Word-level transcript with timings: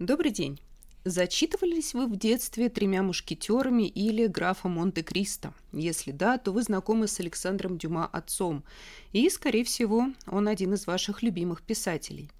Добрый 0.00 0.32
день. 0.32 0.60
Зачитывались 1.04 1.94
вы 1.94 2.08
в 2.08 2.16
детстве 2.16 2.68
«Тремя 2.68 3.04
мушкетерами» 3.04 3.86
или 3.86 4.26
«Графа 4.26 4.66
Монте-Кристо»? 4.66 5.54
Если 5.72 6.10
да, 6.10 6.36
то 6.36 6.50
вы 6.50 6.62
знакомы 6.62 7.06
с 7.06 7.20
Александром 7.20 7.78
Дюма 7.78 8.04
отцом, 8.04 8.64
и, 9.12 9.30
скорее 9.30 9.62
всего, 9.62 10.08
он 10.26 10.48
один 10.48 10.74
из 10.74 10.88
ваших 10.88 11.22
любимых 11.22 11.62
писателей. 11.62 12.32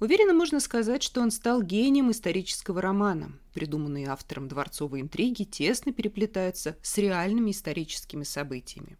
Уверенно 0.00 0.32
можно 0.32 0.58
сказать, 0.58 1.04
что 1.04 1.20
он 1.20 1.30
стал 1.30 1.62
гением 1.62 2.10
исторического 2.10 2.82
романа. 2.82 3.30
Придуманные 3.54 4.08
автором 4.08 4.48
дворцовые 4.48 5.02
интриги 5.02 5.44
тесно 5.44 5.92
переплетаются 5.92 6.76
с 6.82 6.98
реальными 6.98 7.52
историческими 7.52 8.24
событиями. 8.24 8.98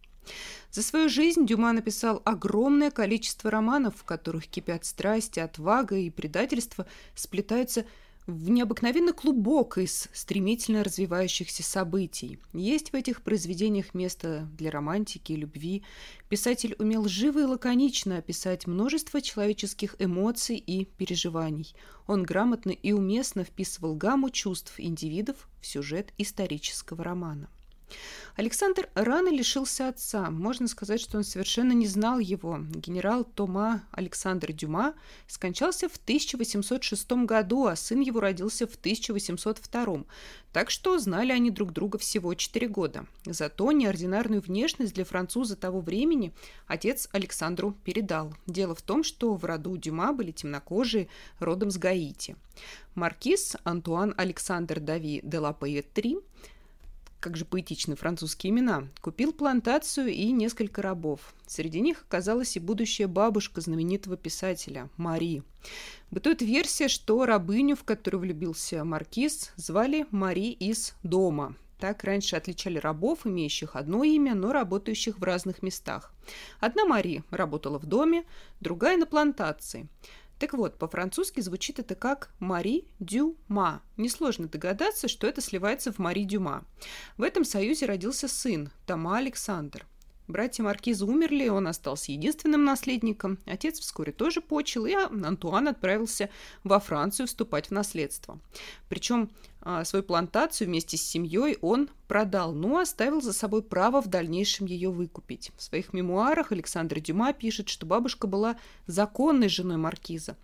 За 0.70 0.82
свою 0.82 1.08
жизнь 1.08 1.46
Дюма 1.46 1.72
написал 1.72 2.20
огромное 2.24 2.90
количество 2.90 3.50
романов, 3.50 3.94
в 3.96 4.04
которых 4.04 4.46
кипят 4.46 4.84
страсти, 4.84 5.40
отвага 5.40 5.96
и 5.96 6.10
предательство, 6.10 6.86
сплетаются 7.14 7.84
в 8.26 8.50
необыкновенно 8.50 9.12
клубок 9.12 9.78
из 9.78 10.08
стремительно 10.12 10.82
развивающихся 10.82 11.62
событий. 11.62 12.40
Есть 12.52 12.90
в 12.90 12.94
этих 12.94 13.22
произведениях 13.22 13.94
место 13.94 14.48
для 14.58 14.70
романтики 14.70 15.32
и 15.32 15.36
любви. 15.36 15.84
Писатель 16.28 16.74
умел 16.78 17.06
живо 17.06 17.40
и 17.40 17.44
лаконично 17.44 18.18
описать 18.18 18.66
множество 18.66 19.22
человеческих 19.22 19.94
эмоций 20.00 20.56
и 20.56 20.84
переживаний. 20.84 21.74
Он 22.08 22.24
грамотно 22.24 22.70
и 22.70 22.92
уместно 22.92 23.44
вписывал 23.44 23.94
гамму 23.94 24.30
чувств 24.30 24.74
индивидов 24.78 25.48
в 25.60 25.66
сюжет 25.66 26.12
исторического 26.18 27.04
романа. 27.04 27.48
Александр 28.36 28.90
рано 28.94 29.30
лишился 29.30 29.88
отца. 29.88 30.30
Можно 30.30 30.68
сказать, 30.68 31.00
что 31.00 31.16
он 31.16 31.24
совершенно 31.24 31.72
не 31.72 31.86
знал 31.86 32.18
его. 32.18 32.58
Генерал 32.74 33.24
Тома 33.24 33.82
Александр 33.92 34.52
Дюма 34.52 34.94
скончался 35.26 35.88
в 35.88 35.96
1806 35.96 37.12
году, 37.24 37.64
а 37.64 37.76
сын 37.76 38.00
его 38.00 38.20
родился 38.20 38.66
в 38.66 38.74
1802. 38.74 40.04
Так 40.52 40.70
что 40.70 40.98
знали 40.98 41.32
они 41.32 41.50
друг 41.50 41.72
друга 41.72 41.96
всего 41.96 42.34
4 42.34 42.68
года. 42.68 43.06
Зато 43.24 43.72
неординарную 43.72 44.42
внешность 44.42 44.94
для 44.94 45.06
француза 45.06 45.56
того 45.56 45.80
времени 45.80 46.34
отец 46.66 47.08
Александру 47.12 47.72
передал. 47.84 48.34
Дело 48.46 48.74
в 48.74 48.82
том, 48.82 49.02
что 49.02 49.34
в 49.34 49.46
роду 49.46 49.78
Дюма 49.78 50.12
были 50.12 50.30
темнокожие, 50.30 51.08
родом 51.38 51.70
с 51.70 51.78
Гаити. 51.78 52.36
Маркиз 52.94 53.56
Антуан 53.64 54.12
Александр 54.18 54.78
Дави 54.78 55.20
де 55.22 55.38
ла 55.38 55.54
Паетри– 55.54 56.18
как 57.26 57.36
же 57.36 57.44
поэтичны 57.44 57.96
французские 57.96 58.52
имена, 58.52 58.86
купил 59.00 59.32
плантацию 59.32 60.12
и 60.12 60.30
несколько 60.30 60.80
рабов. 60.80 61.34
Среди 61.48 61.80
них 61.80 62.04
оказалась 62.06 62.56
и 62.56 62.60
будущая 62.60 63.08
бабушка 63.08 63.60
знаменитого 63.60 64.16
писателя 64.16 64.88
Мари. 64.96 65.42
Бытует 66.12 66.40
версия, 66.40 66.86
что 66.86 67.26
рабыню, 67.26 67.74
в 67.74 67.82
которую 67.82 68.20
влюбился 68.20 68.84
маркиз, 68.84 69.50
звали 69.56 70.06
Мари 70.12 70.52
из 70.52 70.94
дома. 71.02 71.56
Так 71.80 72.04
раньше 72.04 72.36
отличали 72.36 72.78
рабов, 72.78 73.26
имеющих 73.26 73.74
одно 73.74 74.04
имя, 74.04 74.36
но 74.36 74.52
работающих 74.52 75.18
в 75.18 75.24
разных 75.24 75.64
местах. 75.64 76.14
Одна 76.60 76.84
Мари 76.84 77.24
работала 77.30 77.80
в 77.80 77.86
доме, 77.86 78.24
другая 78.60 78.96
на 78.98 79.06
плантации. 79.06 79.88
Так 80.38 80.52
вот, 80.52 80.78
по-французски 80.78 81.40
звучит 81.40 81.78
это 81.78 81.94
как 81.94 82.30
«Мари 82.38 82.84
Дюма». 82.98 83.82
Несложно 83.96 84.48
догадаться, 84.48 85.08
что 85.08 85.26
это 85.26 85.40
сливается 85.40 85.92
в 85.92 85.98
«Мари 85.98 86.24
Дюма». 86.24 86.64
В 87.16 87.22
этом 87.22 87.44
союзе 87.44 87.86
родился 87.86 88.28
сын, 88.28 88.70
Тома 88.86 89.16
Александр. 89.16 89.86
Братья 90.28 90.64
Маркиза 90.64 91.06
умерли, 91.06 91.48
он 91.48 91.68
остался 91.68 92.10
единственным 92.10 92.64
наследником. 92.64 93.38
Отец 93.46 93.78
вскоре 93.78 94.12
тоже 94.12 94.40
почил, 94.40 94.84
и 94.84 94.92
Антуан 94.92 95.68
отправился 95.68 96.30
во 96.64 96.80
Францию 96.80 97.28
вступать 97.28 97.68
в 97.68 97.70
наследство. 97.70 98.40
Причем 98.88 99.30
свою 99.84 100.04
плантацию 100.04 100.68
вместе 100.68 100.96
с 100.96 101.02
семьей 101.02 101.58
он 101.60 101.88
продал, 102.06 102.52
но 102.52 102.78
оставил 102.78 103.20
за 103.20 103.32
собой 103.32 103.62
право 103.62 104.00
в 104.00 104.06
дальнейшем 104.06 104.66
ее 104.66 104.90
выкупить. 104.90 105.50
В 105.56 105.62
своих 105.62 105.92
мемуарах 105.92 106.52
Александр 106.52 107.00
Дюма 107.00 107.32
пишет, 107.32 107.68
что 107.68 107.84
бабушка 107.84 108.28
была 108.28 108.56
законной 108.86 109.48
женой 109.48 109.76
маркиза. 109.76 110.36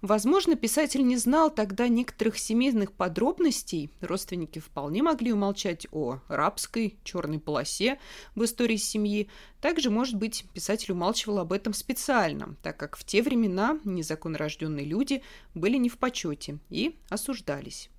Возможно, 0.00 0.56
писатель 0.56 1.06
не 1.06 1.18
знал 1.18 1.50
тогда 1.50 1.88
некоторых 1.88 2.38
семейных 2.38 2.92
подробностей. 2.92 3.90
Родственники 4.00 4.60
вполне 4.60 5.02
могли 5.02 5.32
умолчать 5.32 5.86
о 5.92 6.20
рабской 6.28 6.98
черной 7.04 7.38
полосе 7.38 7.98
в 8.34 8.44
истории 8.44 8.76
семьи. 8.76 9.28
Также, 9.60 9.90
может 9.90 10.14
быть, 10.14 10.46
писатель 10.54 10.92
умалчивал 10.92 11.40
об 11.40 11.52
этом 11.52 11.74
специально, 11.74 12.56
так 12.62 12.78
как 12.78 12.96
в 12.96 13.04
те 13.04 13.22
времена 13.22 13.78
незаконно 13.84 14.38
рожденные 14.38 14.86
люди 14.86 15.22
были 15.54 15.76
не 15.76 15.90
в 15.90 15.98
почете 15.98 16.58
и 16.70 16.96
осуждались. 17.10 17.90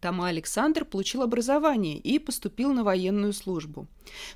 Тома 0.00 0.28
Александр 0.28 0.84
получил 0.84 1.22
образование 1.22 1.98
и 1.98 2.18
поступил 2.18 2.72
на 2.72 2.84
военную 2.84 3.32
службу. 3.32 3.86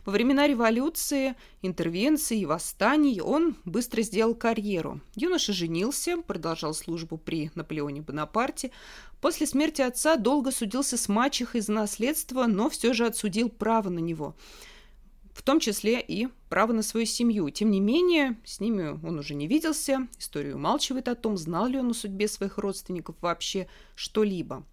Во 0.05 0.13
времена 0.13 0.47
революции, 0.47 1.35
интервенции 1.63 2.41
и 2.41 2.47
восстаний 2.47 3.21
он 3.21 3.57
быстро 3.65 4.03
сделал 4.03 4.35
карьеру. 4.35 5.01
Юноша 5.15 5.53
женился, 5.53 6.17
продолжал 6.23 6.75
службу 6.75 7.19
при 7.19 7.51
Наполеоне 7.55 8.01
Бонапарте. 8.01 8.71
После 9.21 9.47
смерти 9.47 9.83
отца 9.83 10.17
долго 10.17 10.51
судился 10.51 10.97
с 10.97 11.09
мачехой 11.09 11.61
за 11.61 11.73
наследство, 11.73 12.47
но 12.47 12.71
все 12.71 12.93
же 12.93 13.07
отсудил 13.07 13.49
право 13.49 13.89
на 13.89 13.99
него– 13.99 14.35
в 15.41 15.43
том 15.43 15.59
числе 15.59 16.03
и 16.03 16.29
право 16.51 16.75
на 16.75 16.83
свою 16.83 17.07
семью. 17.07 17.49
Тем 17.49 17.71
не 17.71 17.81
менее, 17.81 18.37
с 18.45 18.61
ними 18.61 19.01
он 19.03 19.19
уже 19.19 19.35
не 19.35 19.47
виделся, 19.47 20.07
историю 20.19 20.57
умалчивает 20.57 21.09
о 21.09 21.15
том, 21.15 21.39
знал 21.39 21.67
ли 21.67 21.79
он 21.79 21.89
о 21.89 21.95
судьбе 21.95 22.29
своих 22.29 22.59
родственников 22.59 23.17
вообще 23.23 23.67
что-либо. 23.95 24.67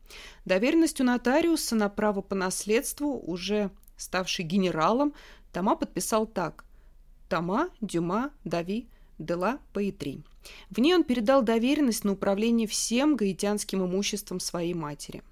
Доверенностью 0.44 1.06
нотариуса 1.06 1.78
на 1.78 1.88
право 1.88 2.20
по 2.20 2.36
наследству, 2.36 3.18
уже 3.18 3.72
ставший 3.96 4.44
генералом, 4.44 5.14
Тома 5.54 5.78
подписал 5.78 6.28
так 6.28 6.66
«Тома 7.30 7.70
Дюма 7.80 8.32
Дави 8.44 8.90
Дела 9.20 9.60
Паэтри». 9.72 10.22
В 10.70 10.80
ней 10.80 10.94
он 10.94 11.06
передал 11.06 11.44
доверенность 11.44 12.04
на 12.04 12.12
управление 12.12 12.68
всем 12.68 13.16
гаитянским 13.16 13.86
имуществом 13.86 14.42
своей 14.42 14.74
матери. 14.74 15.24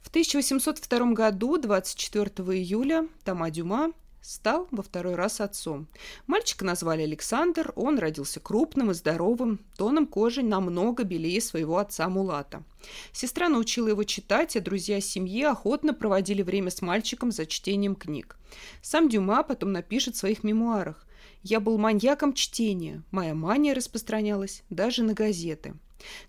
В 0.00 0.10
1802 0.10 1.12
году, 1.12 1.58
24 1.58 2.30
июля, 2.56 3.08
Тома 3.24 3.50
Дюма 3.50 3.90
стал 4.26 4.66
во 4.72 4.82
второй 4.82 5.14
раз 5.14 5.40
отцом. 5.40 5.86
Мальчика 6.26 6.64
назвали 6.64 7.02
Александр, 7.02 7.72
он 7.76 7.98
родился 7.98 8.40
крупным 8.40 8.90
и 8.90 8.94
здоровым, 8.94 9.60
тоном 9.76 10.06
кожи 10.06 10.42
намного 10.42 11.04
белее 11.04 11.40
своего 11.40 11.78
отца 11.78 12.08
Мулата. 12.08 12.64
Сестра 13.12 13.48
научила 13.48 13.88
его 13.88 14.02
читать, 14.02 14.56
а 14.56 14.60
друзья 14.60 15.00
семьи 15.00 15.44
охотно 15.44 15.94
проводили 15.94 16.42
время 16.42 16.70
с 16.70 16.82
мальчиком 16.82 17.30
за 17.30 17.46
чтением 17.46 17.94
книг. 17.94 18.36
Сам 18.82 19.08
Дюма 19.08 19.44
потом 19.44 19.70
напишет 19.70 20.16
в 20.16 20.18
своих 20.18 20.42
мемуарах. 20.42 21.06
«Я 21.42 21.60
был 21.60 21.78
маньяком 21.78 22.32
чтения, 22.32 23.04
моя 23.12 23.34
мания 23.34 23.74
распространялась 23.74 24.64
даже 24.70 25.04
на 25.04 25.14
газеты». 25.14 25.74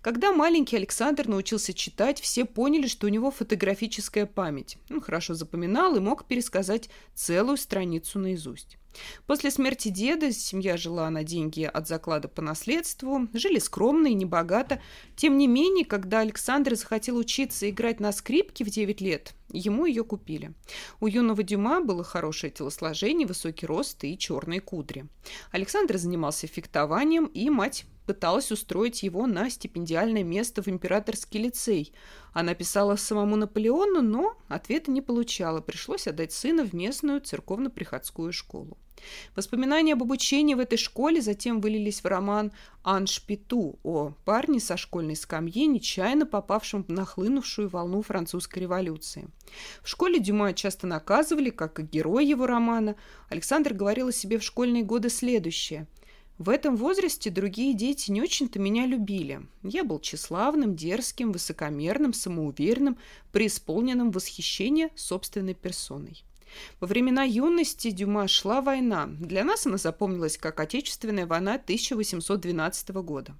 Когда 0.00 0.32
маленький 0.32 0.76
Александр 0.76 1.28
научился 1.28 1.74
читать, 1.74 2.20
все 2.20 2.44
поняли, 2.44 2.86
что 2.86 3.06
у 3.06 3.10
него 3.10 3.30
фотографическая 3.30 4.26
память. 4.26 4.78
Он 4.90 5.00
хорошо 5.00 5.34
запоминал 5.34 5.96
и 5.96 6.00
мог 6.00 6.26
пересказать 6.26 6.88
целую 7.14 7.56
страницу 7.56 8.18
наизусть. 8.18 8.78
После 9.26 9.50
смерти 9.50 9.88
деда 9.88 10.32
семья 10.32 10.76
жила 10.76 11.08
на 11.10 11.22
деньги 11.22 11.62
от 11.62 11.86
заклада 11.86 12.28
по 12.28 12.42
наследству, 12.42 13.28
жили 13.32 13.58
скромно 13.58 14.08
и 14.08 14.14
небогато. 14.14 14.80
Тем 15.16 15.38
не 15.38 15.46
менее, 15.46 15.84
когда 15.84 16.20
Александр 16.20 16.74
захотел 16.74 17.16
учиться 17.16 17.68
играть 17.68 18.00
на 18.00 18.12
скрипке 18.12 18.64
в 18.64 18.70
9 18.70 19.00
лет, 19.00 19.34
ему 19.50 19.86
ее 19.86 20.04
купили. 20.04 20.52
У 21.00 21.06
юного 21.06 21.42
Дюма 21.42 21.80
было 21.80 22.02
хорошее 22.02 22.52
телосложение, 22.52 23.26
высокий 23.26 23.66
рост 23.66 24.02
и 24.04 24.18
черные 24.18 24.60
кудри. 24.60 25.06
Александр 25.52 25.98
занимался 25.98 26.46
фехтованием, 26.46 27.26
и 27.26 27.50
мать 27.50 27.84
пыталась 28.08 28.50
устроить 28.50 29.02
его 29.02 29.26
на 29.26 29.50
стипендиальное 29.50 30.24
место 30.24 30.62
в 30.62 30.68
императорский 30.68 31.42
лицей. 31.42 31.92
Она 32.32 32.54
писала 32.54 32.96
самому 32.96 33.36
Наполеону, 33.36 34.00
но 34.00 34.34
ответа 34.48 34.90
не 34.90 35.02
получала. 35.02 35.60
Пришлось 35.60 36.06
отдать 36.06 36.32
сына 36.32 36.64
в 36.64 36.72
местную 36.72 37.20
церковно-приходскую 37.20 38.32
школу. 38.32 38.78
Воспоминания 39.36 39.92
об 39.92 40.02
обучении 40.02 40.54
в 40.54 40.58
этой 40.58 40.78
школе 40.78 41.20
затем 41.20 41.60
вылились 41.60 42.02
в 42.02 42.06
роман 42.06 42.50
«Анж 42.82 43.20
Пету» 43.26 43.78
о 43.82 44.14
парне 44.24 44.58
со 44.58 44.78
школьной 44.78 45.14
скамьи, 45.14 45.66
нечаянно 45.66 46.24
попавшем 46.24 46.84
в 46.84 46.88
нахлынувшую 46.88 47.68
волну 47.68 48.00
французской 48.00 48.60
революции. 48.60 49.28
В 49.82 49.88
школе 49.90 50.18
Дюма 50.18 50.54
часто 50.54 50.86
наказывали, 50.86 51.50
как 51.50 51.78
и 51.78 51.82
герой 51.82 52.24
его 52.26 52.46
романа. 52.46 52.96
Александр 53.28 53.74
говорил 53.74 54.08
о 54.08 54.12
себе 54.12 54.38
в 54.38 54.42
школьные 54.42 54.82
годы 54.82 55.10
следующее– 55.10 55.86
в 56.38 56.50
этом 56.50 56.76
возрасте 56.76 57.30
другие 57.30 57.74
дети 57.74 58.12
не 58.12 58.22
очень-то 58.22 58.60
меня 58.60 58.86
любили. 58.86 59.40
Я 59.64 59.82
был 59.82 59.98
тщеславным, 59.98 60.76
дерзким, 60.76 61.32
высокомерным, 61.32 62.12
самоуверенным, 62.12 62.96
преисполненным 63.32 64.12
восхищения 64.12 64.90
собственной 64.94 65.54
персоной. 65.54 66.22
Во 66.80 66.86
времена 66.86 67.24
юности 67.24 67.90
Дюма 67.90 68.28
шла 68.28 68.60
война. 68.60 69.06
Для 69.08 69.44
нас 69.44 69.66
она 69.66 69.78
запомнилась 69.78 70.38
как 70.38 70.60
Отечественная 70.60 71.26
война 71.26 71.54
1812 71.54 72.88
года. 72.90 73.34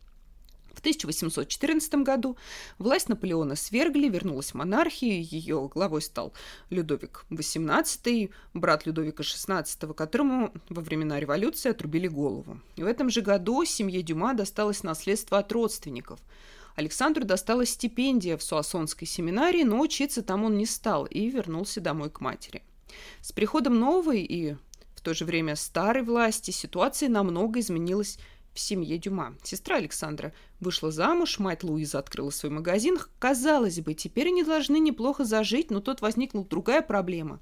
В 0.78 0.80
1814 0.80 1.92
году 2.04 2.36
власть 2.78 3.08
Наполеона 3.08 3.56
свергли, 3.56 4.08
вернулась 4.08 4.54
монархия, 4.54 5.20
ее 5.20 5.68
главой 5.74 6.00
стал 6.00 6.32
Людовик 6.70 7.24
XVIII, 7.30 8.30
брат 8.54 8.86
Людовика 8.86 9.24
XVI, 9.24 9.92
которому 9.92 10.52
во 10.68 10.80
времена 10.80 11.18
революции 11.18 11.70
отрубили 11.70 12.06
голову. 12.06 12.60
И 12.76 12.84
в 12.84 12.86
этом 12.86 13.10
же 13.10 13.22
году 13.22 13.64
семье 13.64 14.02
Дюма 14.02 14.34
досталось 14.34 14.84
наследство 14.84 15.38
от 15.38 15.50
родственников. 15.50 16.20
Александру 16.76 17.24
досталась 17.24 17.70
стипендия 17.70 18.36
в 18.36 18.44
Суассонской 18.44 19.08
семинарии, 19.08 19.64
но 19.64 19.80
учиться 19.80 20.22
там 20.22 20.44
он 20.44 20.56
не 20.56 20.66
стал 20.66 21.06
и 21.06 21.28
вернулся 21.28 21.80
домой 21.80 22.08
к 22.08 22.20
матери. 22.20 22.62
С 23.20 23.32
приходом 23.32 23.80
новой 23.80 24.22
и 24.22 24.54
в 24.94 25.00
то 25.00 25.12
же 25.12 25.24
время 25.24 25.56
старой 25.56 26.04
власти 26.04 26.52
ситуация 26.52 27.08
намного 27.08 27.58
изменилась 27.58 28.18
в 28.58 28.60
семье 28.60 28.98
Дюма. 28.98 29.34
Сестра 29.44 29.76
Александра 29.76 30.32
вышла 30.58 30.90
замуж, 30.90 31.38
мать 31.38 31.62
Луиза 31.62 32.00
открыла 32.00 32.30
свой 32.30 32.50
магазин. 32.50 32.98
Казалось 33.20 33.80
бы, 33.80 33.94
теперь 33.94 34.28
они 34.28 34.42
должны 34.42 34.80
неплохо 34.80 35.24
зажить, 35.24 35.70
но 35.70 35.80
тут 35.80 36.00
возникла 36.00 36.44
другая 36.44 36.82
проблема. 36.82 37.38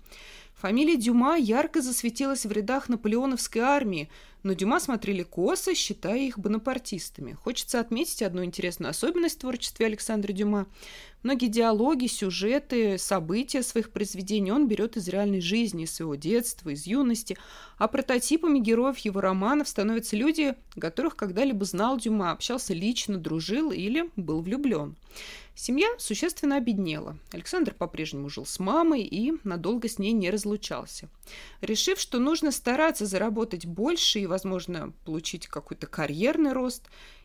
Фамилия 0.57 0.97
Дюма 0.97 1.37
ярко 1.37 1.83
засветилась 1.83 2.47
в 2.47 2.51
рядах 2.53 2.89
наполеоновской 2.89 3.61
армии, 3.61 4.09
но 4.43 4.55
Дюма 4.55 4.81
смотрели 4.81 5.23
косо, 5.23 5.75
считая 5.75 6.21
их 6.21 6.39
бонапартистами. 6.39 7.35
Хочется 7.35 7.79
отметить 7.79 8.23
одну 8.23 8.43
интересную 8.43 8.89
особенность 8.89 9.37
в 9.37 9.41
творчестве 9.41 9.85
Александра 9.85 10.33
Дюма. 10.33 10.67
Многие 11.23 11.49
диалоги, 11.49 12.07
сюжеты, 12.07 12.97
события 12.97 13.63
своих 13.63 13.91
произведений 13.91 14.51
он 14.51 14.67
берет 14.67 14.97
из 14.97 15.09
реальной 15.09 15.43
жизни, 15.43 15.85
из 15.85 15.95
своего 15.95 16.15
детства, 16.15 16.71
из 16.71 16.87
юности, 16.87 17.37
а 17.77 17.87
прототипами 17.87 18.59
героев 18.59 18.97
его 18.99 19.21
романов 19.21 19.69
становятся 19.69 20.17
люди, 20.17 20.55
которых 20.81 21.17
когда-либо 21.17 21.67
знал 21.67 21.99
Дюма, 21.99 22.31
общался 22.31 22.73
лично, 22.73 23.19
дружил 23.19 23.73
или 23.73 24.11
был 24.17 24.41
влюблен. 24.41 24.97
Семья 25.59 25.89
существенно 25.97 26.57
обеднела. 26.57 27.17
Александр 27.33 27.73
по-прежнему 27.73 28.29
жил 28.29 28.45
с 28.45 28.59
мамой 28.59 29.01
и 29.01 29.33
надолго 29.43 29.89
с 29.89 29.99
ней 29.99 30.13
не 30.13 30.31
разлучался. 30.31 31.09
Решив, 31.63 31.99
что 31.99 32.19
нужно 32.19 32.53
стараться 32.53 33.07
заработать 33.07 33.65
больше 33.65 34.21
и, 34.21 34.27
возможно, 34.27 34.93
получить 35.07 35.47
какой-то 35.47 35.87
карьерный 35.87 36.53
рост, 36.53 36.83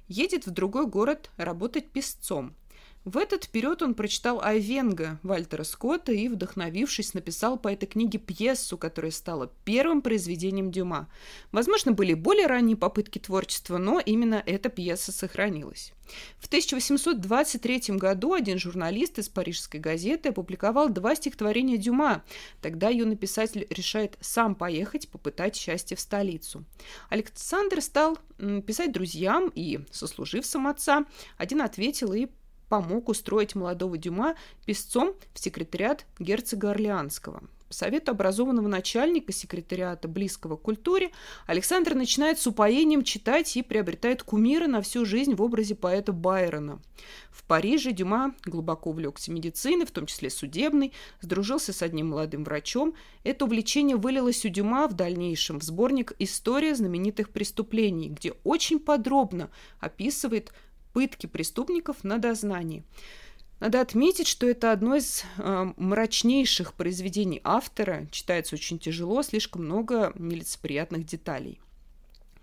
едет 0.08 0.48
в 0.48 0.52
другой 0.52 0.88
город 0.88 1.30
работать 1.36 1.90
песцом. 1.90 2.56
В 3.04 3.18
этот 3.18 3.50
период 3.50 3.82
он 3.82 3.96
прочитал 3.96 4.42
Айвенга 4.44 5.20
Вальтера 5.24 5.64
Скотта 5.64 6.12
и, 6.12 6.28
вдохновившись, 6.28 7.16
написал 7.16 7.58
по 7.58 7.68
этой 7.68 7.88
книге 7.88 8.20
пьесу, 8.20 8.78
которая 8.78 9.12
стала 9.12 9.52
первым 9.66 10.04
произведением 10.04 10.72
Дюма. 10.72 11.10
Возможно, 11.52 11.94
были 11.94 12.14
более 12.14 12.46
ранние 12.46 12.78
попытки 12.78 13.18
творчества, 13.18 13.80
но 13.80 14.00
именно 14.00 14.44
эта 14.46 14.70
пьеса 14.70 15.12
сохранилась. 15.12 15.94
В 16.38 16.46
1823 16.46 17.96
году 17.98 18.34
один 18.34 18.60
журналист 18.60 19.18
из 19.18 19.30
парижской 19.30 19.80
газеты 19.80 20.30
опубликовал 20.30 20.90
два 20.90 21.16
стихотворения 21.16 21.78
Дюма. 21.78 22.24
Тогда 22.62 22.90
юный 22.90 23.16
писатель 23.16 23.66
решает 23.72 24.18
сам 24.22 24.54
поехать 24.54 25.10
попытать 25.10 25.56
счастье 25.56 25.98
в 25.98 26.00
столицу. 26.00 26.66
Александр 27.10 27.82
стал 27.82 28.20
писать 28.68 28.92
друзьям 28.92 29.52
и 29.56 29.80
сослуживцам 29.90 30.68
отца. 30.68 31.06
Один 31.38 31.62
ответил 31.62 32.14
и 32.14 32.28
помог 32.72 33.10
устроить 33.10 33.54
молодого 33.54 33.98
Дюма 33.98 34.36
писцом 34.66 35.14
в 35.34 35.40
секретариат 35.40 36.06
герцога 36.20 36.72
Орлеанского. 36.72 37.44
По 37.68 37.74
совету 37.74 38.12
образованного 38.12 38.70
начальника 38.70 39.34
секретариата 39.34 40.08
близкого 40.08 40.56
к 40.56 40.62
культуре 40.62 41.12
Александр 41.48 41.96
начинает 41.96 42.40
с 42.40 42.48
упоением 42.48 43.04
читать 43.04 43.56
и 43.58 43.62
приобретает 43.62 44.24
кумира 44.24 44.68
на 44.68 44.82
всю 44.82 45.06
жизнь 45.06 45.36
в 45.36 45.42
образе 45.42 45.76
поэта 45.76 46.14
Байрона. 46.14 46.82
В 47.30 47.44
Париже 47.44 47.92
Дюма 47.92 48.36
глубоко 48.46 48.92
увлекся 48.92 49.32
медициной, 49.32 49.86
в 49.86 49.92
том 49.92 50.06
числе 50.06 50.30
судебной, 50.30 50.94
сдружился 51.20 51.74
с 51.74 51.82
одним 51.82 52.10
молодым 52.10 52.46
врачом. 52.46 52.94
Это 53.24 53.46
увлечение 53.46 53.98
вылилось 53.98 54.46
у 54.46 54.50
Дюма 54.50 54.88
в 54.88 54.94
дальнейшем 54.94 55.60
в 55.60 55.64
сборник 55.64 56.14
«История 56.20 56.76
знаменитых 56.76 57.32
преступлений», 57.32 58.10
где 58.10 58.32
очень 58.44 58.80
подробно 58.80 59.50
описывает 59.80 60.54
пытки 60.94 61.28
преступников 61.28 62.04
на 62.04 62.18
дознании. 62.18 62.84
Надо 63.60 63.80
отметить, 63.80 64.28
что 64.28 64.48
это 64.48 64.72
одно 64.72 64.96
из 64.96 65.24
э, 65.38 65.74
мрачнейших 65.78 66.74
произведений 66.74 67.42
автора. 67.44 68.08
Читается 68.12 68.56
очень 68.56 68.80
тяжело, 68.80 69.22
слишком 69.22 69.66
много 69.66 70.14
нелицеприятных 70.16 71.06
деталей. 71.06 71.62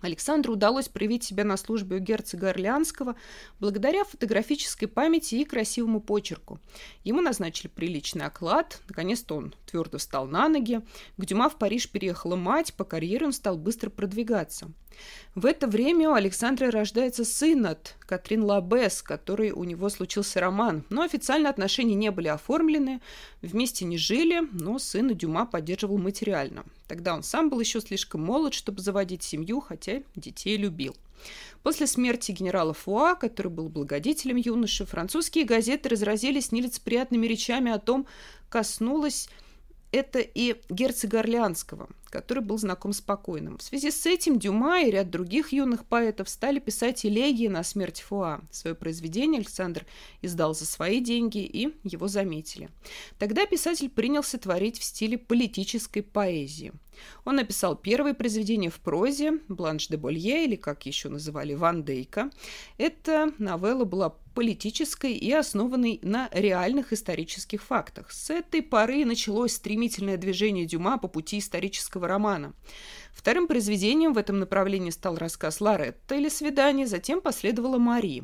Александру 0.01 0.53
удалось 0.53 0.87
проявить 0.87 1.23
себя 1.23 1.43
на 1.43 1.57
службе 1.57 1.97
у 1.97 1.99
герцога 1.99 2.51
Орлеанского 2.51 3.15
благодаря 3.59 4.05
фотографической 4.05 4.87
памяти 4.87 5.35
и 5.35 5.45
красивому 5.45 5.99
почерку. 5.99 6.59
Ему 7.03 7.21
назначили 7.21 7.67
приличный 7.67 8.25
оклад, 8.25 8.81
наконец-то 8.87 9.35
он 9.35 9.53
твердо 9.65 9.97
встал 9.97 10.25
на 10.25 10.47
ноги. 10.47 10.81
К 11.17 11.25
Дюма 11.25 11.49
в 11.49 11.57
Париж 11.57 11.89
переехала 11.89 12.37
мать, 12.37 12.73
по 12.75 12.85
карьере 12.85 13.25
он 13.25 13.33
стал 13.33 13.57
быстро 13.57 13.89
продвигаться. 13.89 14.71
В 15.35 15.45
это 15.45 15.67
время 15.67 16.09
у 16.09 16.13
Александра 16.13 16.71
рождается 16.71 17.23
сын 17.23 17.65
от 17.65 17.95
Катрин 18.01 18.43
Лабе, 18.43 18.89
с 18.89 19.01
которой 19.01 19.51
у 19.51 19.63
него 19.63 19.89
случился 19.89 20.39
роман, 20.39 20.83
но 20.89 21.03
официально 21.03 21.49
отношения 21.49 21.95
не 21.95 22.11
были 22.11 22.27
оформлены, 22.27 22.99
вместе 23.41 23.85
не 23.85 23.97
жили, 23.97 24.41
но 24.51 24.79
сына 24.79 25.13
Дюма 25.13 25.45
поддерживал 25.45 25.97
материально. 25.97 26.65
Тогда 26.87 27.13
он 27.13 27.23
сам 27.23 27.49
был 27.49 27.59
еще 27.59 27.79
слишком 27.79 28.21
молод, 28.21 28.53
чтобы 28.53 28.81
заводить 28.81 29.23
семью, 29.23 29.61
хотя 29.61 30.01
детей 30.15 30.57
любил. 30.57 30.95
После 31.63 31.87
смерти 31.87 32.31
генерала 32.31 32.73
Фуа, 32.73 33.15
который 33.15 33.51
был 33.51 33.69
благодетелем 33.69 34.37
юноши, 34.37 34.85
французские 34.85 35.45
газеты 35.45 35.89
разразились 35.89 36.51
нелицеприятными 36.51 37.27
речами 37.27 37.71
о 37.71 37.79
том, 37.79 38.07
коснулось 38.49 39.29
это 39.91 40.19
и 40.19 40.55
герцога 40.69 41.19
Орлеанского, 41.19 41.89
который 42.09 42.43
был 42.43 42.57
знаком 42.57 42.93
с 42.93 43.01
покойным. 43.01 43.57
В 43.57 43.63
связи 43.63 43.91
с 43.91 44.05
этим 44.05 44.39
Дюма 44.39 44.81
и 44.81 44.91
ряд 44.91 45.09
других 45.09 45.51
юных 45.51 45.85
поэтов 45.85 46.29
стали 46.29 46.59
писать 46.59 47.05
элегии 47.05 47.47
на 47.47 47.63
смерть 47.63 48.01
Фуа. 48.01 48.41
Свое 48.51 48.75
произведение 48.75 49.39
Александр 49.39 49.85
издал 50.21 50.53
за 50.53 50.65
свои 50.65 50.99
деньги, 50.99 51.39
и 51.39 51.75
его 51.83 52.07
заметили. 52.07 52.69
Тогда 53.17 53.45
писатель 53.45 53.89
принялся 53.89 54.37
творить 54.37 54.79
в 54.79 54.83
стиле 54.83 55.17
политической 55.17 56.01
поэзии. 56.01 56.73
Он 57.25 57.35
написал 57.35 57.75
первое 57.75 58.13
произведение 58.13 58.69
в 58.69 58.79
прозе 58.79 59.39
«Бланш 59.47 59.87
де 59.87 59.97
Болье» 59.97 60.45
или, 60.45 60.55
как 60.55 60.85
еще 60.85 61.09
называли, 61.09 61.53
«Ван 61.53 61.83
Дейка». 61.83 62.29
Эта 62.77 63.33
новелла 63.37 63.85
была 63.85 64.15
политической 64.35 65.13
и 65.13 65.31
основанной 65.31 65.99
на 66.01 66.29
реальных 66.31 66.93
исторических 66.93 67.61
фактах. 67.61 68.11
С 68.11 68.29
этой 68.29 68.61
поры 68.61 69.03
началось 69.03 69.53
стремительное 69.53 70.17
движение 70.17 70.65
Дюма 70.65 70.97
по 70.97 71.07
пути 71.07 71.39
исторического 71.39 71.98
романа. 72.07 72.53
Вторым 73.13 73.47
произведением 73.47 74.13
в 74.13 74.17
этом 74.17 74.39
направлении 74.39 74.91
стал 74.91 75.17
рассказ 75.17 75.59
Лоретта 75.59 76.15
или 76.15 76.29
«Свидание», 76.29 76.87
затем 76.87 77.21
последовала 77.21 77.77
«Мари». 77.77 78.23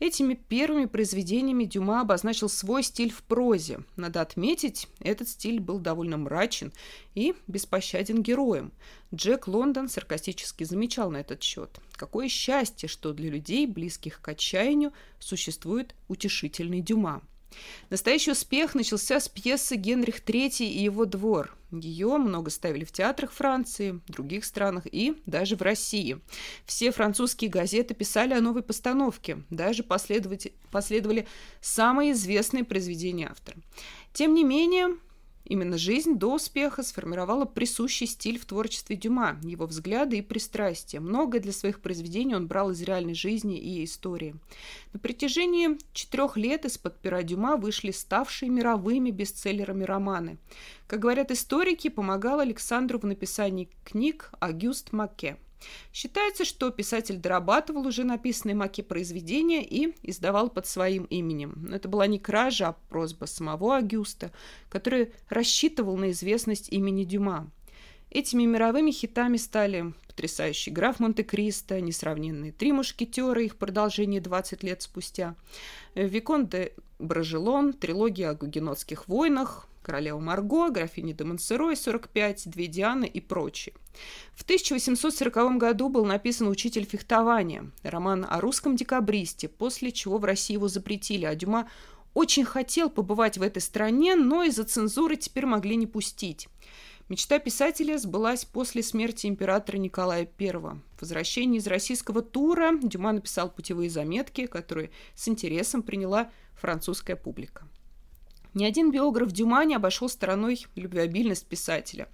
Этими 0.00 0.34
первыми 0.34 0.86
произведениями 0.86 1.64
Дюма 1.64 2.00
обозначил 2.00 2.48
свой 2.48 2.82
стиль 2.82 3.12
в 3.12 3.22
прозе. 3.22 3.80
Надо 3.96 4.20
отметить, 4.20 4.88
этот 5.00 5.28
стиль 5.28 5.60
был 5.60 5.78
довольно 5.78 6.16
мрачен 6.16 6.72
и 7.14 7.34
беспощаден 7.46 8.22
героем. 8.22 8.72
Джек 9.14 9.46
Лондон 9.46 9.88
саркастически 9.88 10.64
замечал 10.64 11.10
на 11.10 11.18
этот 11.18 11.42
счет. 11.42 11.78
Какое 11.92 12.28
счастье, 12.28 12.88
что 12.88 13.12
для 13.12 13.30
людей, 13.30 13.66
близких 13.66 14.20
к 14.20 14.28
отчаянию, 14.28 14.92
существует 15.20 15.94
утешительный 16.08 16.80
Дюма. 16.80 17.22
Настоящий 17.90 18.32
успех 18.32 18.74
начался 18.74 19.20
с 19.20 19.28
пьесы 19.28 19.76
«Генрих 19.76 20.22
III 20.24 20.66
и 20.66 20.82
его 20.82 21.04
двор». 21.04 21.56
Ее 21.70 22.18
много 22.18 22.50
ставили 22.50 22.84
в 22.84 22.92
театрах 22.92 23.32
Франции, 23.32 24.00
других 24.06 24.44
странах 24.44 24.86
и 24.86 25.16
даже 25.24 25.56
в 25.56 25.62
России. 25.62 26.20
Все 26.66 26.92
французские 26.92 27.48
газеты 27.48 27.94
писали 27.94 28.34
о 28.34 28.42
новой 28.42 28.62
постановке, 28.62 29.42
даже 29.48 29.82
последовали 29.82 31.26
самые 31.62 32.12
известные 32.12 32.64
произведения 32.64 33.28
автора. 33.30 33.56
Тем 34.12 34.34
не 34.34 34.44
менее, 34.44 34.96
Именно 35.44 35.76
жизнь 35.76 36.16
до 36.18 36.34
успеха 36.34 36.82
сформировала 36.82 37.44
присущий 37.44 38.06
стиль 38.06 38.38
в 38.38 38.46
творчестве 38.46 38.96
Дюма, 38.96 39.38
его 39.42 39.66
взгляды 39.66 40.18
и 40.18 40.22
пристрастия. 40.22 41.00
Многое 41.00 41.40
для 41.40 41.52
своих 41.52 41.80
произведений 41.80 42.34
он 42.34 42.46
брал 42.46 42.70
из 42.70 42.80
реальной 42.82 43.14
жизни 43.14 43.58
и 43.58 43.84
истории. 43.84 44.36
На 44.92 45.00
протяжении 45.00 45.78
четырех 45.92 46.36
лет 46.36 46.64
из-под 46.64 46.98
пера 47.00 47.22
Дюма 47.22 47.56
вышли 47.56 47.90
ставшие 47.90 48.50
мировыми 48.50 49.10
бестселлерами 49.10 49.84
романы. 49.84 50.38
Как 50.86 51.00
говорят 51.00 51.30
историки, 51.30 51.88
помогал 51.88 52.40
Александру 52.40 52.98
в 52.98 53.04
написании 53.04 53.68
книг 53.84 54.30
Агюст 54.40 54.92
Маке– 54.92 55.36
Считается, 55.92 56.44
что 56.44 56.70
писатель 56.70 57.16
дорабатывал 57.16 57.86
уже 57.86 58.04
написанные 58.04 58.54
маки 58.54 58.80
произведения 58.80 59.64
и 59.64 59.94
издавал 60.02 60.50
под 60.50 60.66
своим 60.66 61.04
именем. 61.04 61.66
Но 61.68 61.76
это 61.76 61.88
была 61.88 62.06
не 62.06 62.18
кража, 62.18 62.68
а 62.68 62.76
просьба 62.88 63.26
самого 63.26 63.76
Агюста, 63.76 64.32
который 64.68 65.12
рассчитывал 65.28 65.96
на 65.96 66.10
известность 66.10 66.68
имени 66.72 67.04
Дюма. 67.04 67.50
Этими 68.10 68.44
мировыми 68.44 68.90
хитами 68.90 69.38
стали 69.38 69.94
потрясающий 70.06 70.70
граф 70.70 71.00
Монте-Кристо, 71.00 71.80
несравненные 71.80 72.52
три 72.52 72.70
мушкетера, 72.72 73.42
их 73.42 73.56
продолжение 73.56 74.20
20 74.20 74.62
лет 74.62 74.82
спустя, 74.82 75.34
Викон 75.94 76.46
де 76.46 76.74
Брожелон, 76.98 77.72
трилогия 77.72 78.30
о 78.30 78.34
гугенотских 78.34 79.08
войнах, 79.08 79.66
королева 79.82 80.18
Марго, 80.18 80.70
графиня 80.70 81.12
де 81.12 81.24
Монсерой, 81.24 81.76
45, 81.76 82.48
две 82.48 82.66
Дианы 82.66 83.04
и 83.04 83.20
прочие. 83.20 83.74
В 84.34 84.42
1840 84.42 85.58
году 85.58 85.88
был 85.88 86.04
написан 86.04 86.48
«Учитель 86.48 86.84
фехтования», 86.84 87.70
роман 87.82 88.26
о 88.28 88.40
русском 88.40 88.76
декабристе, 88.76 89.48
после 89.48 89.92
чего 89.92 90.18
в 90.18 90.24
России 90.24 90.54
его 90.54 90.68
запретили, 90.68 91.24
а 91.24 91.34
Дюма 91.34 91.68
очень 92.14 92.44
хотел 92.44 92.90
побывать 92.90 93.38
в 93.38 93.42
этой 93.42 93.60
стране, 93.62 94.14
но 94.14 94.44
из-за 94.44 94.64
цензуры 94.64 95.16
теперь 95.16 95.46
могли 95.46 95.76
не 95.76 95.86
пустить. 95.86 96.48
Мечта 97.08 97.38
писателя 97.38 97.98
сбылась 97.98 98.44
после 98.44 98.82
смерти 98.82 99.26
императора 99.26 99.76
Николая 99.76 100.28
I. 100.38 100.52
В 100.52 101.00
возвращении 101.00 101.58
из 101.58 101.66
российского 101.66 102.22
тура 102.22 102.72
Дюма 102.80 103.12
написал 103.12 103.50
путевые 103.50 103.90
заметки, 103.90 104.46
которые 104.46 104.90
с 105.14 105.28
интересом 105.28 105.82
приняла 105.82 106.30
французская 106.54 107.16
публика. 107.16 107.66
Ни 108.54 108.64
один 108.64 108.90
биограф 108.90 109.32
Дюма 109.32 109.64
не 109.64 109.74
обошел 109.74 110.08
стороной 110.08 110.66
любвеобильность 110.76 111.46
писателя. 111.46 112.08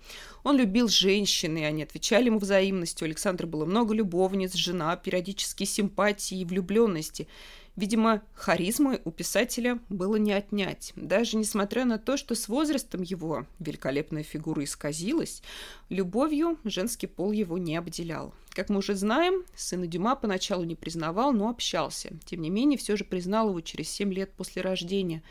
Он 0.45 0.57
любил 0.57 0.89
женщин, 0.89 1.57
и 1.57 1.63
они 1.63 1.83
отвечали 1.83 2.27
ему 2.27 2.39
взаимностью. 2.39 3.07
У 3.07 3.09
Александра 3.09 3.47
было 3.47 3.65
много 3.65 3.95
любовниц, 3.95 4.55
жена, 4.55 4.97
периодические 4.97 5.67
симпатии 5.67 6.41
и 6.41 6.45
влюбленности– 6.45 7.29
Видимо, 7.79 8.23
харизмы 8.35 9.01
у 9.05 9.13
писателя 9.13 9.79
было 9.89 10.17
не 10.17 10.33
отнять. 10.33 10.93
Даже 10.97 11.37
несмотря 11.37 11.85
на 11.85 11.97
то, 11.97 12.17
что 12.17 12.35
с 12.35 12.49
возрастом 12.49 13.03
его 13.03 13.47
великолепная 13.61 14.25
фигура 14.25 14.65
исказилась, 14.65 15.45
любовью 15.89 16.59
женский 16.65 17.07
пол 17.07 17.31
его 17.31 17.57
не 17.57 17.77
обделял. 17.77 18.35
Как 18.51 18.69
мы 18.69 18.79
уже 18.79 18.97
знаем, 18.97 19.45
сына 19.55 19.87
Дюма 19.87 20.17
поначалу 20.17 20.65
не 20.65 20.75
признавал, 20.75 21.33
но 21.33 21.49
общался. 21.51 22.11
Тем 22.25 22.43
не 22.43 22.51
менее, 22.51 22.79
все 22.79 22.97
же 22.97 23.05
признал 23.05 23.51
его 23.51 23.61
через 23.61 23.89
семь 23.89 24.13
лет 24.13 24.33
после 24.33 24.61
рождения. 24.61 25.23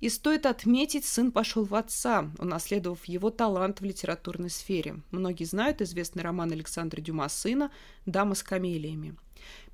И 0.00 0.08
стоит 0.08 0.46
отметить, 0.46 1.04
сын 1.04 1.32
пошел 1.32 1.64
в 1.64 1.74
отца, 1.74 2.30
унаследовав 2.38 3.04
его 3.06 3.30
талант 3.30 3.80
в 3.80 3.84
литературной 3.84 4.50
сфере. 4.50 5.00
Многие 5.10 5.44
знают 5.44 5.82
известный 5.82 6.22
роман 6.22 6.52
Александра 6.52 7.00
Дюма 7.00 7.28
«Сына» 7.28 7.70
«Дама 8.06 8.34
с 8.34 8.42
камелиями». 8.42 9.16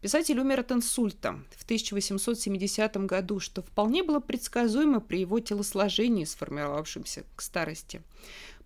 Писатель 0.00 0.38
умер 0.38 0.60
от 0.60 0.72
инсульта 0.72 1.38
в 1.56 1.64
1870 1.64 2.96
году, 3.06 3.40
что 3.40 3.62
вполне 3.62 4.02
было 4.02 4.20
предсказуемо 4.20 5.00
при 5.00 5.20
его 5.20 5.40
телосложении, 5.40 6.24
сформировавшемся 6.24 7.24
к 7.34 7.40
старости. 7.40 8.02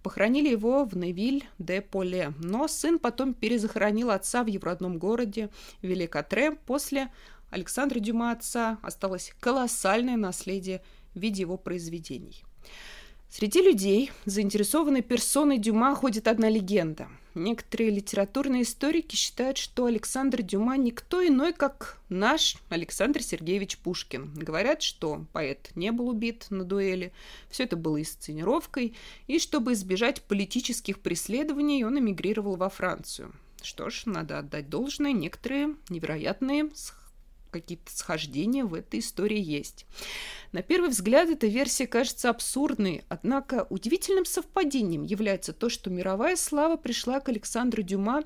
Похоронили 0.03 0.49
его 0.49 0.85
в 0.85 0.97
Невиль-де-Поле, 0.97 2.35
но 2.39 2.69
сын 2.69 2.99
потом 2.99 3.35
перезахоронил 3.35 4.11
отца 4.11 4.43
в 4.43 4.47
его 4.47 4.65
родном 4.65 4.99
городе 4.99 5.51
Великотре. 5.83 6.53
После 6.53 7.11
Александра 7.51 7.99
Дюма 7.99 8.33
отца 8.33 8.79
осталось 8.83 9.33
колоссальное 9.41 10.17
наследие 10.17 10.83
в 11.19 11.21
виде 11.21 11.43
его 11.43 11.57
произведений. 11.57 12.45
Среди 13.31 13.61
людей, 13.61 14.11
заинтересованной 14.25 15.03
персоной 15.03 15.59
Дюма, 15.59 15.95
ходит 15.95 16.29
одна 16.29 16.49
легенда– 16.49 17.09
Некоторые 17.39 17.91
литературные 17.91 18.63
историки 18.63 19.15
считают, 19.15 19.59
что 19.59 19.85
Александр 19.85 20.43
Дюма 20.43 20.77
никто 20.77 21.25
иной, 21.25 21.53
как 21.53 22.01
наш 22.09 22.57
Александр 22.69 23.23
Сергеевич 23.23 23.79
Пушкин. 23.79 24.35
Говорят, 24.35 24.83
что 24.83 25.25
поэт 25.33 25.71
не 25.77 25.93
был 25.93 26.09
убит 26.09 26.47
на 26.51 26.65
дуэли, 26.65 27.13
все 27.49 27.63
это 27.63 27.77
было 27.77 28.01
инсценировкой, 28.01 28.97
и 29.29 29.39
чтобы 29.39 29.75
избежать 29.75 30.23
политических 30.23 30.99
преследований, 30.99 31.85
он 31.85 32.01
эмигрировал 32.01 32.57
во 32.57 32.69
Францию. 32.69 33.33
Что 33.63 33.89
ж, 33.89 34.03
надо 34.07 34.41
отдать 34.41 34.69
должное, 34.69 35.13
некоторые 35.13 35.77
невероятные 35.89 36.71
какие-то 37.51 37.91
схождения 37.95 38.65
в 38.65 38.75
этой 38.75 39.01
истории 39.01 39.41
есть. 39.41 39.87
На 40.53 40.63
первый 40.63 40.91
взгляд 40.91 41.29
эта 41.29 41.47
версия 41.47 41.87
кажется 41.87 42.31
абсурдной, 42.31 43.05
однако 43.09 43.67
удивительным 43.71 44.25
совпадением 44.25 45.03
является 45.03 45.53
то, 45.53 45.69
что 45.69 45.91
мировая 45.91 46.37
слава 46.37 46.77
пришла 46.77 47.21
к 47.21 47.29
Александру 47.29 47.83
Дюма 47.83 48.25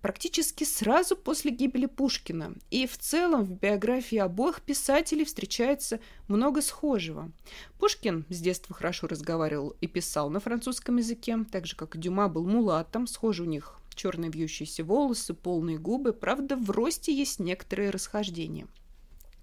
практически 0.00 0.64
сразу 0.64 1.16
после 1.16 1.50
гибели 1.50 1.86
Пушкина. 1.86 2.54
И 2.70 2.86
в 2.86 2.96
целом 2.98 3.44
в 3.44 3.52
биографии 3.52 4.18
обоих 4.18 4.62
писателей 4.62 5.24
встречается 5.24 6.00
много 6.28 6.62
схожего. 6.62 7.30
Пушкин 7.78 8.24
с 8.28 8.40
детства 8.40 8.74
хорошо 8.74 9.06
разговаривал 9.06 9.76
и 9.80 9.86
писал 9.86 10.30
на 10.30 10.40
французском 10.40 10.96
языке, 10.96 11.38
так 11.50 11.66
же 11.66 11.76
как 11.76 11.96
и 11.96 11.98
Дюма 11.98 12.28
был 12.28 12.46
мулатом, 12.46 13.06
схожи 13.06 13.42
у 13.42 13.46
них 13.46 13.79
черные 13.94 14.30
вьющиеся 14.30 14.84
волосы, 14.84 15.34
полные 15.34 15.78
губы. 15.78 16.12
Правда, 16.12 16.56
в 16.56 16.70
росте 16.70 17.14
есть 17.14 17.40
некоторые 17.40 17.90
расхождения. 17.90 18.66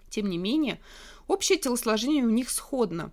Тем 0.09 0.29
не 0.29 0.37
менее, 0.37 0.79
общее 1.27 1.57
телосложение 1.57 2.23
у 2.23 2.29
них 2.29 2.49
сходно. 2.49 3.11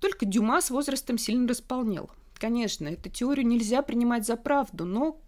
Только 0.00 0.26
Дюма 0.26 0.60
с 0.60 0.70
возрастом 0.70 1.18
сильно 1.18 1.48
располнел. 1.48 2.10
Конечно, 2.34 2.88
эту 2.88 3.08
теорию 3.08 3.46
нельзя 3.46 3.82
принимать 3.82 4.26
за 4.26 4.36
правду, 4.36 4.84
но 4.84 5.20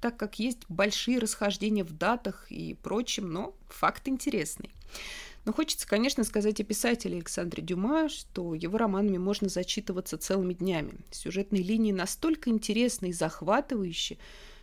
так 0.00 0.16
как 0.16 0.38
есть 0.38 0.60
большие 0.68 1.18
расхождения 1.18 1.84
в 1.84 1.92
датах 1.92 2.46
и 2.50 2.74
прочем, 2.74 3.32
но 3.32 3.54
факт 3.68 4.06
интересный. 4.08 4.70
Но 5.44 5.52
хочется, 5.52 5.88
конечно, 5.88 6.24
сказать 6.24 6.60
о 6.60 6.64
писателе 6.64 7.16
Александре 7.16 7.62
Дюма, 7.62 8.08
что 8.08 8.54
его 8.54 8.76
романами 8.76 9.16
можно 9.16 9.48
зачитываться 9.48 10.18
целыми 10.18 10.52
днями. 10.52 10.92
Сюжетные 11.10 11.62
линии 11.62 11.90
настолько 11.90 12.50
интересны 12.50 13.06
и 13.06 13.12
захватывающие, 13.12 14.18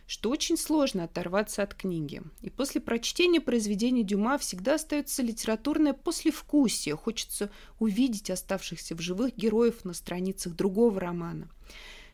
что 0.06 0.30
очень 0.30 0.56
сложно 0.56 1.04
оторваться 1.04 1.62
от 1.62 1.74
книги. 1.74 2.22
И 2.42 2.50
после 2.50 2.80
прочтения 2.80 3.40
произведения 3.40 4.02
Дюма 4.02 4.38
всегда 4.38 4.74
остается 4.74 5.22
литературное 5.22 5.92
послевкусие. 5.92 6.96
Хочется 6.96 7.50
увидеть 7.78 8.30
оставшихся 8.30 8.94
в 8.94 9.00
живых 9.00 9.36
героев 9.36 9.84
на 9.84 9.94
страницах 9.94 10.54
другого 10.54 11.00
романа. 11.00 11.48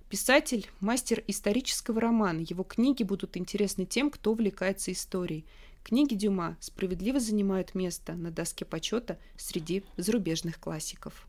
Писатель– 0.09 0.69
мастер 0.81 1.25
исторического 1.27 2.01
романа. 2.01 2.45
Его 2.47 2.65
книги 2.65 3.03
будут 3.03 3.37
интересны 3.37 3.87
тем, 3.87 4.11
кто 4.11 4.33
увлекается 4.33 4.93
историей. 4.93 5.47
Книги 5.83 6.15
Дюма 6.15 6.57
справедливо 6.61 7.19
занимают 7.19 7.75
место 7.75 8.15
на 8.15 8.31
доске 8.31 8.65
почета 8.65 9.19
среди 9.37 9.85
зарубежных 9.97 10.61
классиков. 10.61 11.27